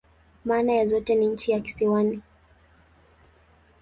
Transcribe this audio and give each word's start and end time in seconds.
Maana 0.45 0.73
ya 0.73 0.87
zote 0.87 1.15
ni 1.15 1.27
"nchi 1.27 1.51
ya 1.51 1.59
kisiwani. 1.59 2.21